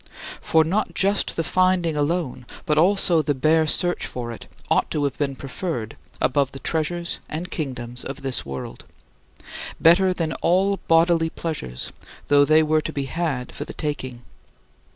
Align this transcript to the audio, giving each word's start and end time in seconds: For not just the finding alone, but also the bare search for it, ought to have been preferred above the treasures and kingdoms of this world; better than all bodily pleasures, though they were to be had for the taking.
For 0.41 0.63
not 0.63 0.95
just 0.95 1.35
the 1.35 1.43
finding 1.43 1.95
alone, 1.95 2.47
but 2.65 2.79
also 2.79 3.21
the 3.21 3.35
bare 3.35 3.67
search 3.67 4.07
for 4.07 4.31
it, 4.31 4.47
ought 4.67 4.89
to 4.89 5.03
have 5.03 5.15
been 5.19 5.35
preferred 5.35 5.95
above 6.19 6.53
the 6.53 6.57
treasures 6.59 7.19
and 7.29 7.51
kingdoms 7.51 8.03
of 8.03 8.23
this 8.23 8.43
world; 8.43 8.83
better 9.79 10.11
than 10.11 10.33
all 10.41 10.79
bodily 10.87 11.29
pleasures, 11.29 11.91
though 12.29 12.45
they 12.45 12.63
were 12.63 12.81
to 12.81 12.91
be 12.91 13.05
had 13.05 13.51
for 13.51 13.63
the 13.63 13.73
taking. 13.73 14.23